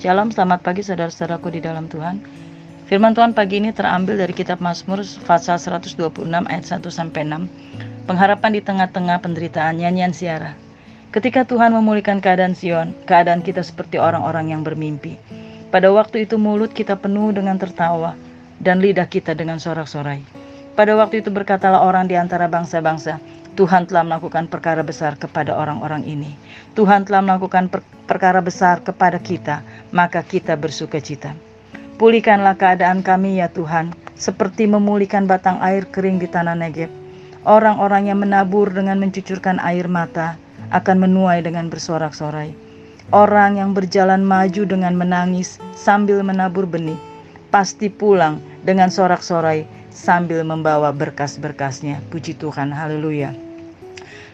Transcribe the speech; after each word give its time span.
Shalom, 0.00 0.32
selamat 0.32 0.64
pagi 0.64 0.80
saudara-saudaraku 0.80 1.52
di 1.52 1.60
dalam 1.60 1.84
Tuhan. 1.84 2.24
Firman 2.88 3.12
Tuhan 3.12 3.36
pagi 3.36 3.60
ini 3.60 3.68
terambil 3.68 4.16
dari 4.16 4.32
kitab 4.32 4.56
Mazmur 4.56 5.04
pasal 5.28 5.60
126 5.60 6.00
ayat 6.24 6.64
1 6.64 6.88
sampai 6.88 7.28
6. 7.28 8.08
Pengharapan 8.08 8.56
di 8.56 8.64
tengah-tengah 8.64 9.20
penderitaan 9.20 9.76
nyanyian 9.76 10.16
siara. 10.16 10.56
Ketika 11.12 11.44
Tuhan 11.44 11.76
memulihkan 11.76 12.24
keadaan 12.24 12.56
Sion, 12.56 12.96
keadaan 13.04 13.44
kita 13.44 13.60
seperti 13.60 14.00
orang-orang 14.00 14.56
yang 14.56 14.64
bermimpi. 14.64 15.20
Pada 15.68 15.92
waktu 15.92 16.24
itu 16.24 16.40
mulut 16.40 16.72
kita 16.72 16.96
penuh 16.96 17.36
dengan 17.36 17.60
tertawa 17.60 18.16
dan 18.56 18.80
lidah 18.80 19.04
kita 19.04 19.36
dengan 19.36 19.60
sorak-sorai. 19.60 20.24
Pada 20.80 20.96
waktu 20.96 21.20
itu 21.20 21.28
berkatalah 21.28 21.84
orang 21.84 22.08
di 22.08 22.16
antara 22.16 22.48
bangsa-bangsa, 22.48 23.20
Tuhan 23.60 23.84
telah 23.84 24.08
melakukan 24.08 24.48
perkara 24.48 24.80
besar 24.80 25.20
kepada 25.20 25.52
orang-orang 25.52 26.00
ini. 26.08 26.32
Tuhan 26.72 27.04
telah 27.04 27.20
melakukan 27.20 27.68
per 27.68 27.84
perkara 28.08 28.40
besar 28.40 28.80
kepada 28.80 29.20
kita, 29.20 29.60
maka 29.92 30.24
kita 30.24 30.56
bersuka 30.56 30.96
cita. 30.96 31.36
Pulihkanlah 32.00 32.56
keadaan 32.56 33.04
kami 33.04 33.36
ya 33.36 33.52
Tuhan, 33.52 33.92
seperti 34.16 34.64
memulihkan 34.64 35.28
batang 35.28 35.60
air 35.60 35.84
kering 35.84 36.16
di 36.16 36.24
tanah 36.24 36.56
Negeb. 36.56 36.88
Orang-orang 37.44 38.08
yang 38.08 38.24
menabur 38.24 38.72
dengan 38.72 38.96
mencucurkan 38.96 39.60
air 39.60 39.84
mata 39.92 40.40
akan 40.72 40.96
menuai 40.96 41.44
dengan 41.44 41.68
bersorak-sorai. 41.68 42.56
Orang 43.12 43.60
yang 43.60 43.76
berjalan 43.76 44.24
maju 44.24 44.64
dengan 44.64 44.96
menangis 44.96 45.60
sambil 45.76 46.24
menabur 46.24 46.64
benih, 46.64 46.96
pasti 47.52 47.92
pulang 47.92 48.40
dengan 48.64 48.88
sorak-sorai 48.88 49.68
sambil 49.92 50.48
membawa 50.48 50.96
berkas-berkasnya. 50.96 52.00
Puji 52.08 52.40
Tuhan, 52.40 52.72
haleluya. 52.72 53.49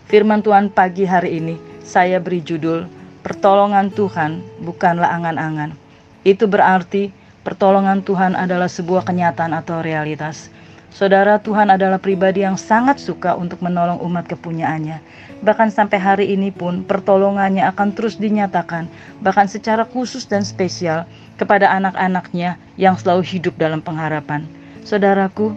Firman 0.07 0.39
Tuhan 0.39 0.71
pagi 0.71 1.03
hari 1.03 1.43
ini 1.43 1.59
saya 1.83 2.23
beri 2.23 2.39
judul 2.39 2.87
Pertolongan 3.27 3.91
Tuhan 3.91 4.39
bukanlah 4.63 5.11
angan-angan. 5.19 5.75
Itu 6.23 6.47
berarti 6.47 7.11
pertolongan 7.43 8.07
Tuhan 8.07 8.39
adalah 8.39 8.71
sebuah 8.71 9.03
kenyataan 9.03 9.51
atau 9.51 9.83
realitas. 9.83 10.47
Saudara 10.95 11.43
Tuhan 11.43 11.75
adalah 11.75 11.99
pribadi 11.99 12.47
yang 12.47 12.55
sangat 12.55 13.03
suka 13.03 13.35
untuk 13.35 13.59
menolong 13.59 13.99
umat 14.07 14.31
kepunyaannya. 14.31 15.03
Bahkan 15.43 15.75
sampai 15.75 15.99
hari 15.99 16.27
ini 16.39 16.55
pun 16.55 16.87
pertolongannya 16.87 17.67
akan 17.67 17.91
terus 17.99 18.15
dinyatakan, 18.15 18.87
bahkan 19.27 19.51
secara 19.51 19.83
khusus 19.83 20.23
dan 20.23 20.47
spesial 20.47 21.03
kepada 21.35 21.67
anak-anaknya 21.67 22.55
yang 22.79 22.95
selalu 22.95 23.27
hidup 23.27 23.59
dalam 23.59 23.83
pengharapan. 23.83 24.47
Saudaraku, 24.87 25.51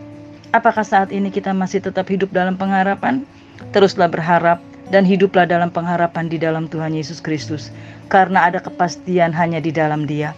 apakah 0.50 0.82
saat 0.82 1.14
ini 1.14 1.30
kita 1.30 1.54
masih 1.54 1.86
tetap 1.86 2.10
hidup 2.10 2.34
dalam 2.34 2.58
pengharapan? 2.58 3.30
Teruslah 3.76 4.08
berharap 4.08 4.64
dan 4.90 5.06
hiduplah 5.06 5.46
dalam 5.46 5.70
pengharapan 5.70 6.26
di 6.32 6.42
dalam 6.42 6.66
Tuhan 6.66 6.98
Yesus 6.98 7.22
Kristus, 7.22 7.70
karena 8.10 8.50
ada 8.50 8.58
kepastian 8.58 9.30
hanya 9.36 9.62
di 9.62 9.70
dalam 9.70 10.10
Dia. 10.10 10.34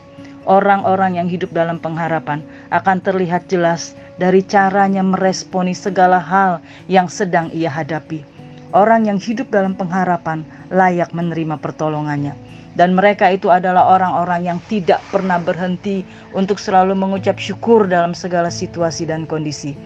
Orang-orang 0.49 1.21
yang 1.21 1.29
hidup 1.29 1.53
dalam 1.53 1.77
pengharapan 1.77 2.41
akan 2.73 2.97
terlihat 2.99 3.45
jelas 3.45 3.93
dari 4.17 4.41
caranya 4.41 5.05
meresponi 5.05 5.71
segala 5.71 6.17
hal 6.17 6.57
yang 6.89 7.05
sedang 7.05 7.53
ia 7.53 7.69
hadapi. 7.69 8.25
Orang 8.73 9.05
yang 9.05 9.21
hidup 9.21 9.53
dalam 9.53 9.77
pengharapan 9.77 10.41
layak 10.73 11.13
menerima 11.13 11.61
pertolongannya, 11.61 12.33
dan 12.73 12.97
mereka 12.97 13.29
itu 13.29 13.51
adalah 13.53 13.99
orang-orang 13.99 14.47
yang 14.47 14.59
tidak 14.65 15.03
pernah 15.13 15.37
berhenti 15.37 16.01
untuk 16.33 16.57
selalu 16.57 16.97
mengucap 16.97 17.37
syukur 17.37 17.85
dalam 17.85 18.17
segala 18.17 18.49
situasi 18.49 19.05
dan 19.05 19.29
kondisi. 19.29 19.77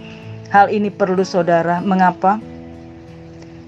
Hal 0.53 0.71
ini 0.71 0.87
perlu 0.87 1.25
saudara, 1.25 1.83
mengapa? 1.83 2.39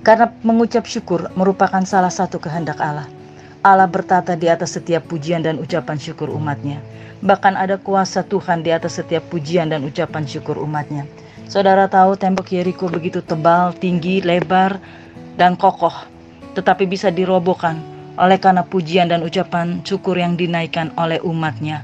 Karena 0.07 0.31
mengucap 0.39 0.87
syukur 0.87 1.27
merupakan 1.35 1.83
salah 1.83 2.07
satu 2.07 2.39
kehendak 2.39 2.79
Allah. 2.79 3.11
Allah 3.59 3.91
bertata 3.91 4.39
di 4.39 4.47
atas 4.47 4.79
setiap 4.79 5.03
pujian 5.03 5.43
dan 5.43 5.59
ucapan 5.59 5.99
syukur 5.99 6.31
umatnya. 6.31 6.79
Bahkan 7.19 7.59
ada 7.59 7.75
kuasa 7.75 8.23
Tuhan 8.23 8.63
di 8.63 8.71
atas 8.71 9.03
setiap 9.03 9.27
pujian 9.27 9.67
dan 9.67 9.83
ucapan 9.83 10.23
syukur 10.23 10.63
umatnya. 10.63 11.03
Saudara 11.51 11.91
tahu 11.91 12.15
tembok 12.15 12.47
Yeriko 12.55 12.87
begitu 12.87 13.19
tebal, 13.19 13.75
tinggi, 13.75 14.23
lebar, 14.23 14.79
dan 15.35 15.59
kokoh. 15.59 16.07
Tetapi 16.55 16.87
bisa 16.87 17.11
dirobohkan 17.11 17.75
oleh 18.15 18.39
karena 18.39 18.63
pujian 18.63 19.11
dan 19.11 19.27
ucapan 19.27 19.83
syukur 19.83 20.15
yang 20.15 20.39
dinaikkan 20.39 20.95
oleh 20.95 21.19
umatnya. 21.19 21.83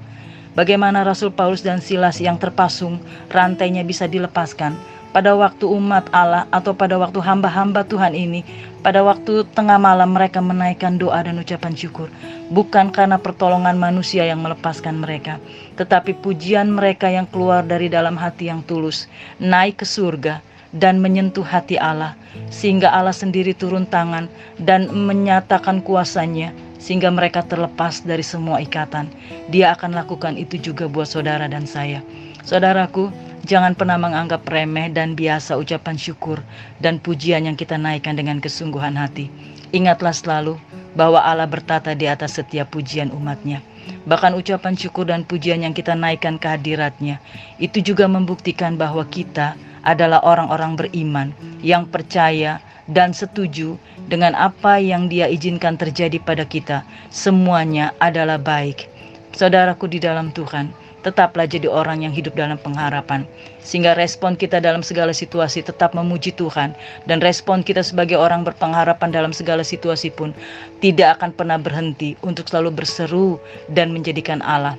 Bagaimana 0.56 1.04
Rasul 1.04 1.36
Paulus 1.36 1.60
dan 1.60 1.84
Silas 1.84 2.24
yang 2.24 2.40
terpasung, 2.40 3.04
rantainya 3.28 3.84
bisa 3.84 4.08
dilepaskan 4.08 4.93
pada 5.14 5.38
waktu 5.38 5.70
umat 5.70 6.10
Allah 6.10 6.50
atau 6.50 6.74
pada 6.74 6.98
waktu 6.98 7.22
hamba-hamba 7.22 7.86
Tuhan 7.86 8.18
ini, 8.18 8.42
pada 8.82 9.06
waktu 9.06 9.46
tengah 9.54 9.78
malam 9.78 10.18
mereka 10.18 10.42
menaikkan 10.42 10.98
doa 10.98 11.22
dan 11.22 11.38
ucapan 11.38 11.78
syukur, 11.78 12.10
bukan 12.50 12.90
karena 12.90 13.22
pertolongan 13.22 13.78
manusia 13.78 14.26
yang 14.26 14.42
melepaskan 14.42 15.00
mereka, 15.00 15.38
tetapi 15.78 16.18
pujian 16.18 16.74
mereka 16.74 17.08
yang 17.08 17.30
keluar 17.30 17.62
dari 17.62 17.88
dalam 17.88 18.18
hati 18.18 18.50
yang 18.50 18.66
tulus, 18.66 19.06
naik 19.38 19.80
ke 19.80 19.88
surga 19.88 20.42
dan 20.74 20.98
menyentuh 20.98 21.46
hati 21.46 21.78
Allah, 21.78 22.18
sehingga 22.50 22.90
Allah 22.90 23.14
sendiri 23.14 23.54
turun 23.54 23.86
tangan 23.86 24.26
dan 24.58 24.90
menyatakan 24.90 25.86
kuasanya, 25.86 26.50
sehingga 26.82 27.14
mereka 27.14 27.46
terlepas 27.46 28.02
dari 28.02 28.26
semua 28.26 28.58
ikatan. 28.60 29.06
Dia 29.54 29.78
akan 29.78 29.94
lakukan 29.94 30.34
itu 30.36 30.58
juga 30.58 30.90
buat 30.90 31.06
saudara 31.06 31.46
dan 31.46 31.70
saya. 31.70 32.02
Saudaraku, 32.44 33.14
Jangan 33.44 33.76
pernah 33.76 34.00
menganggap 34.00 34.48
remeh 34.48 34.88
dan 34.88 35.20
biasa 35.20 35.60
ucapan 35.60 36.00
syukur 36.00 36.40
dan 36.80 36.96
pujian 36.96 37.44
yang 37.44 37.60
kita 37.60 37.76
naikkan 37.76 38.16
dengan 38.16 38.40
kesungguhan 38.40 38.96
hati. 38.96 39.28
Ingatlah 39.76 40.16
selalu 40.16 40.56
bahwa 40.96 41.20
Allah 41.20 41.44
bertata 41.44 41.92
di 41.92 42.08
atas 42.08 42.40
setiap 42.40 42.72
pujian 42.72 43.12
umatnya. 43.12 43.60
Bahkan 44.08 44.40
ucapan 44.40 44.80
syukur 44.80 45.12
dan 45.12 45.28
pujian 45.28 45.60
yang 45.60 45.76
kita 45.76 45.92
naikkan 45.92 46.40
ke 46.40 46.48
hadiratnya, 46.48 47.20
itu 47.60 47.84
juga 47.84 48.08
membuktikan 48.08 48.80
bahwa 48.80 49.04
kita 49.04 49.60
adalah 49.84 50.24
orang-orang 50.24 50.80
beriman 50.80 51.36
yang 51.60 51.84
percaya 51.84 52.64
dan 52.88 53.12
setuju 53.12 53.76
dengan 54.08 54.40
apa 54.40 54.80
yang 54.80 55.12
dia 55.12 55.28
izinkan 55.28 55.76
terjadi 55.76 56.16
pada 56.24 56.48
kita. 56.48 56.88
Semuanya 57.12 57.92
adalah 58.00 58.40
baik. 58.40 58.93
Saudaraku 59.34 59.90
di 59.90 59.98
dalam 59.98 60.30
Tuhan, 60.30 60.70
tetaplah 61.02 61.50
jadi 61.50 61.66
orang 61.68 62.06
yang 62.06 62.14
hidup 62.14 62.38
dalam 62.38 62.56
pengharapan. 62.62 63.26
Sehingga 63.60 63.98
respon 63.98 64.38
kita 64.38 64.62
dalam 64.62 64.86
segala 64.86 65.12
situasi 65.12 65.66
tetap 65.66 65.98
memuji 65.98 66.32
Tuhan. 66.38 66.78
Dan 67.10 67.20
respon 67.20 67.66
kita 67.66 67.82
sebagai 67.82 68.16
orang 68.16 68.46
berpengharapan 68.46 69.10
dalam 69.10 69.34
segala 69.36 69.66
situasi 69.66 70.14
pun 70.14 70.32
tidak 70.80 71.20
akan 71.20 71.34
pernah 71.34 71.58
berhenti 71.58 72.14
untuk 72.22 72.48
selalu 72.48 72.72
berseru 72.72 73.42
dan 73.74 73.90
menjadikan 73.90 74.40
Allah 74.46 74.78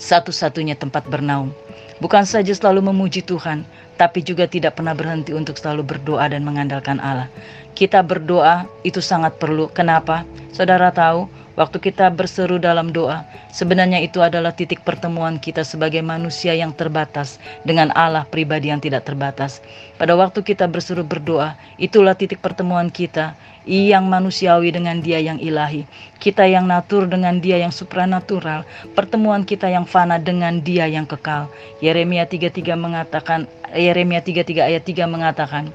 satu-satunya 0.00 0.74
tempat 0.74 1.04
bernaung. 1.06 1.52
Bukan 2.00 2.24
saja 2.24 2.50
selalu 2.56 2.88
memuji 2.88 3.20
Tuhan, 3.20 3.68
tapi 4.00 4.24
juga 4.24 4.48
tidak 4.48 4.80
pernah 4.80 4.96
berhenti 4.96 5.36
untuk 5.36 5.60
selalu 5.60 5.84
berdoa 5.84 6.24
dan 6.32 6.40
mengandalkan 6.40 6.96
Allah. 6.96 7.28
Kita 7.76 8.00
berdoa 8.00 8.64
itu 8.82 9.04
sangat 9.04 9.36
perlu. 9.36 9.68
Kenapa? 9.68 10.24
Saudara 10.56 10.88
tahu, 10.88 11.28
Waktu 11.60 11.76
kita 11.76 12.08
berseru 12.08 12.56
dalam 12.56 12.88
doa, 12.88 13.20
sebenarnya 13.52 14.00
itu 14.00 14.24
adalah 14.24 14.48
titik 14.48 14.80
pertemuan 14.80 15.36
kita 15.36 15.60
sebagai 15.60 16.00
manusia 16.00 16.56
yang 16.56 16.72
terbatas 16.72 17.36
dengan 17.68 17.92
Allah 17.92 18.24
pribadi 18.24 18.72
yang 18.72 18.80
tidak 18.80 19.04
terbatas. 19.04 19.60
Pada 20.00 20.16
waktu 20.16 20.40
kita 20.40 20.64
berseru 20.64 21.04
berdoa, 21.04 21.60
itulah 21.76 22.16
titik 22.16 22.40
pertemuan 22.40 22.88
kita 22.88 23.36
yang 23.68 24.08
manusiawi 24.08 24.72
dengan 24.72 25.04
dia 25.04 25.20
yang 25.20 25.36
ilahi. 25.36 25.84
Kita 26.16 26.48
yang 26.48 26.64
natur 26.64 27.04
dengan 27.04 27.44
dia 27.44 27.60
yang 27.60 27.76
supranatural. 27.76 28.64
Pertemuan 28.96 29.44
kita 29.44 29.68
yang 29.68 29.84
fana 29.84 30.16
dengan 30.16 30.64
dia 30.64 30.88
yang 30.88 31.04
kekal. 31.04 31.52
Yeremia 31.84 32.24
33 32.24 32.72
mengatakan, 32.72 33.44
Yeremia 33.76 34.24
33 34.24 34.64
ayat 34.64 34.82
3 34.88 35.04
mengatakan, 35.04 35.68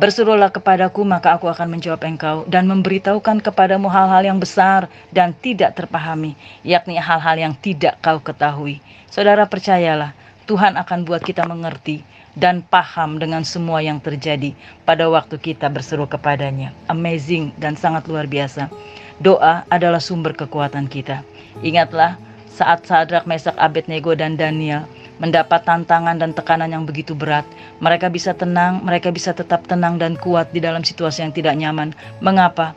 Berserulah 0.00 0.48
kepadaku, 0.48 1.04
maka 1.04 1.36
aku 1.36 1.44
akan 1.44 1.76
menjawab 1.76 2.00
engkau 2.08 2.48
dan 2.48 2.64
memberitahukan 2.64 3.44
kepadamu 3.44 3.92
hal-hal 3.92 4.24
yang 4.24 4.40
besar 4.40 4.88
dan 5.12 5.36
tidak 5.36 5.76
terpahami, 5.76 6.32
yakni 6.64 6.96
hal-hal 6.96 7.36
yang 7.36 7.52
tidak 7.52 8.00
kau 8.00 8.16
ketahui. 8.16 8.80
Saudara 9.12 9.44
percayalah, 9.44 10.16
Tuhan 10.48 10.80
akan 10.80 11.04
buat 11.04 11.20
kita 11.20 11.44
mengerti 11.44 12.00
dan 12.32 12.64
paham 12.64 13.20
dengan 13.20 13.44
semua 13.44 13.84
yang 13.84 14.00
terjadi 14.00 14.56
pada 14.88 15.04
waktu 15.12 15.36
kita 15.36 15.68
berseru 15.68 16.08
kepadanya. 16.08 16.72
Amazing 16.88 17.52
dan 17.60 17.76
sangat 17.76 18.08
luar 18.08 18.24
biasa. 18.24 18.72
Doa 19.20 19.68
adalah 19.68 20.00
sumber 20.00 20.32
kekuatan 20.32 20.88
kita. 20.88 21.22
Ingatlah 21.60 22.16
saat 22.50 22.88
Sadrak, 22.88 23.28
Mesak, 23.28 23.54
Abednego, 23.60 24.16
dan 24.16 24.34
Daniel 24.34 24.88
mendapat 25.22 25.62
tantangan 25.62 26.18
dan 26.18 26.34
tekanan 26.34 26.70
yang 26.70 26.84
begitu 26.84 27.14
berat, 27.14 27.46
mereka 27.78 28.10
bisa 28.10 28.34
tenang, 28.34 28.82
mereka 28.82 29.14
bisa 29.14 29.30
tetap 29.30 29.66
tenang 29.66 29.98
dan 29.98 30.18
kuat 30.18 30.50
di 30.50 30.58
dalam 30.58 30.82
situasi 30.82 31.22
yang 31.22 31.32
tidak 31.34 31.54
nyaman. 31.54 31.94
Mengapa? 32.18 32.74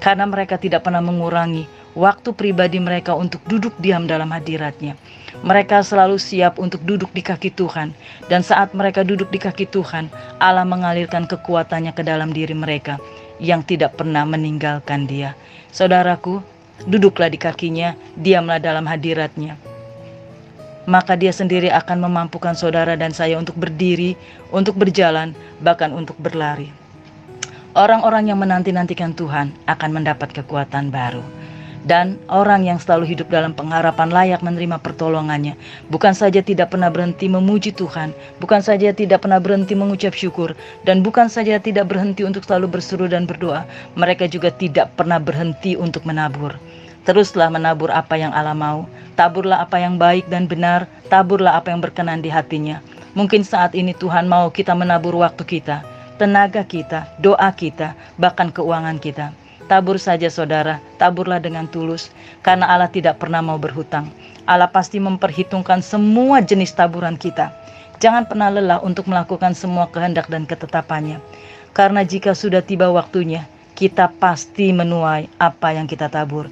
Karena 0.00 0.24
mereka 0.24 0.56
tidak 0.56 0.84
pernah 0.84 1.04
mengurangi 1.04 1.68
waktu 1.94 2.30
pribadi 2.34 2.78
mereka 2.78 3.18
untuk 3.18 3.42
duduk 3.46 3.74
diam 3.82 4.06
dalam 4.06 4.30
hadiratnya. 4.30 4.94
Mereka 5.40 5.82
selalu 5.82 6.20
siap 6.20 6.60
untuk 6.60 6.82
duduk 6.84 7.10
di 7.16 7.22
kaki 7.24 7.54
Tuhan, 7.54 7.96
dan 8.28 8.44
saat 8.44 8.76
mereka 8.76 9.06
duduk 9.06 9.32
di 9.32 9.40
kaki 9.40 9.70
Tuhan, 9.70 10.10
Allah 10.42 10.66
mengalirkan 10.66 11.24
kekuatannya 11.24 11.96
ke 11.96 12.02
dalam 12.04 12.34
diri 12.34 12.52
mereka 12.52 13.00
yang 13.40 13.64
tidak 13.64 13.96
pernah 13.96 14.26
meninggalkan 14.28 15.08
Dia. 15.08 15.32
Saudaraku, 15.72 16.44
duduklah 16.84 17.32
di 17.32 17.40
kakinya, 17.40 17.96
diamlah 18.18 18.60
dalam 18.60 18.84
hadiratnya. 18.84 19.69
Maka 20.90 21.14
dia 21.14 21.30
sendiri 21.30 21.70
akan 21.70 22.02
memampukan 22.02 22.58
saudara 22.58 22.98
dan 22.98 23.14
saya 23.14 23.38
untuk 23.38 23.54
berdiri, 23.54 24.18
untuk 24.50 24.74
berjalan, 24.74 25.38
bahkan 25.62 25.94
untuk 25.94 26.18
berlari. 26.18 26.74
Orang-orang 27.78 28.26
yang 28.26 28.42
menanti-nantikan 28.42 29.14
Tuhan 29.14 29.54
akan 29.70 29.90
mendapat 29.94 30.34
kekuatan 30.34 30.90
baru 30.90 31.22
dan 31.84 32.20
orang 32.28 32.68
yang 32.68 32.76
selalu 32.76 33.16
hidup 33.16 33.32
dalam 33.32 33.56
pengharapan 33.56 34.12
layak 34.12 34.44
menerima 34.44 34.76
pertolongannya. 34.80 35.56
Bukan 35.88 36.12
saja 36.12 36.44
tidak 36.44 36.72
pernah 36.72 36.92
berhenti 36.92 37.26
memuji 37.28 37.72
Tuhan, 37.72 38.12
bukan 38.40 38.60
saja 38.60 38.92
tidak 38.92 39.24
pernah 39.24 39.40
berhenti 39.40 39.72
mengucap 39.72 40.12
syukur, 40.12 40.52
dan 40.84 41.00
bukan 41.00 41.32
saja 41.32 41.56
tidak 41.56 41.88
berhenti 41.88 42.24
untuk 42.24 42.44
selalu 42.44 42.80
berseru 42.80 43.08
dan 43.08 43.24
berdoa, 43.24 43.64
mereka 43.96 44.28
juga 44.28 44.52
tidak 44.52 44.92
pernah 44.96 45.16
berhenti 45.16 45.76
untuk 45.76 46.04
menabur. 46.04 46.56
Teruslah 47.08 47.48
menabur 47.48 47.88
apa 47.88 48.20
yang 48.20 48.30
Allah 48.36 48.52
mau, 48.52 48.84
taburlah 49.16 49.64
apa 49.64 49.80
yang 49.80 49.96
baik 49.96 50.28
dan 50.28 50.44
benar, 50.44 50.84
taburlah 51.08 51.56
apa 51.56 51.72
yang 51.72 51.80
berkenan 51.80 52.20
di 52.20 52.28
hatinya. 52.28 52.84
Mungkin 53.16 53.42
saat 53.42 53.74
ini 53.74 53.96
Tuhan 53.96 54.28
mau 54.28 54.52
kita 54.52 54.76
menabur 54.76 55.16
waktu 55.18 55.42
kita, 55.42 55.82
tenaga 56.20 56.60
kita, 56.62 57.08
doa 57.18 57.50
kita, 57.56 57.96
bahkan 58.20 58.52
keuangan 58.52 59.00
kita. 59.00 59.32
Tabur 59.66 59.96
saja 60.02 60.26
saudara, 60.28 60.82
taburlah 60.98 61.40
dengan 61.40 61.64
tulus, 61.70 62.10
karena 62.44 62.68
Allah 62.68 62.90
tidak 62.90 63.22
pernah 63.22 63.40
mau 63.40 63.56
berhutang. 63.56 64.10
Allah 64.44 64.68
pasti 64.68 64.98
memperhitungkan 64.98 65.78
semua 65.80 66.42
jenis 66.42 66.74
taburan 66.74 67.14
kita. 67.14 67.54
Jangan 68.02 68.26
pernah 68.26 68.50
lelah 68.50 68.80
untuk 68.82 69.06
melakukan 69.06 69.54
semua 69.54 69.86
kehendak 69.88 70.26
dan 70.26 70.44
ketetapannya. 70.44 71.22
Karena 71.70 72.02
jika 72.02 72.34
sudah 72.34 72.60
tiba 72.60 72.90
waktunya, 72.90 73.46
kita 73.78 74.10
pasti 74.18 74.74
menuai 74.74 75.30
apa 75.38 75.72
yang 75.72 75.86
kita 75.86 76.10
tabur. 76.10 76.50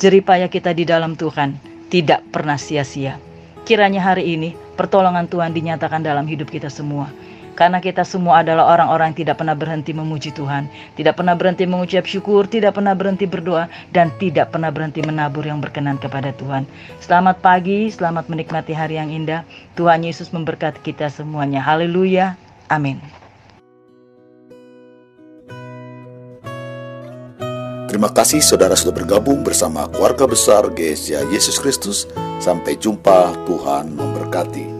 Jeripaya 0.00 0.48
kita 0.48 0.72
di 0.72 0.88
dalam 0.88 1.12
Tuhan 1.12 1.60
tidak 1.92 2.24
pernah 2.32 2.56
sia-sia. 2.56 3.20
Kiranya 3.68 4.00
hari 4.00 4.32
ini 4.32 4.56
pertolongan 4.72 5.28
Tuhan 5.28 5.52
dinyatakan 5.52 6.00
dalam 6.00 6.24
hidup 6.24 6.48
kita 6.48 6.72
semua. 6.72 7.12
Karena 7.52 7.84
kita 7.84 8.00
semua 8.08 8.40
adalah 8.40 8.72
orang-orang 8.72 9.12
yang 9.12 9.18
tidak 9.20 9.44
pernah 9.44 9.52
berhenti 9.52 9.92
memuji 9.92 10.32
Tuhan, 10.32 10.72
tidak 10.96 11.20
pernah 11.20 11.36
berhenti 11.36 11.68
mengucap 11.68 12.08
syukur, 12.08 12.48
tidak 12.48 12.80
pernah 12.80 12.96
berhenti 12.96 13.28
berdoa, 13.28 13.68
dan 13.92 14.08
tidak 14.16 14.56
pernah 14.56 14.72
berhenti 14.72 15.04
menabur 15.04 15.44
yang 15.44 15.60
berkenan 15.60 16.00
kepada 16.00 16.32
Tuhan. 16.32 16.64
Selamat 17.04 17.44
pagi, 17.44 17.92
selamat 17.92 18.32
menikmati 18.32 18.72
hari 18.72 18.96
yang 18.96 19.12
indah. 19.12 19.44
Tuhan 19.76 20.00
Yesus 20.00 20.32
memberkati 20.32 20.80
kita 20.80 21.12
semuanya. 21.12 21.60
Haleluya. 21.60 22.40
Amin. 22.72 23.19
Terima 28.00 28.16
kasih 28.16 28.40
saudara 28.40 28.72
sudah 28.72 28.96
bergabung 28.96 29.44
bersama 29.44 29.84
keluarga 29.92 30.24
besar 30.24 30.64
GSA 30.72 31.20
Yesus 31.28 31.60
Kristus. 31.60 32.08
Sampai 32.40 32.80
jumpa, 32.80 33.28
Tuhan 33.44 33.92
memberkati. 33.92 34.79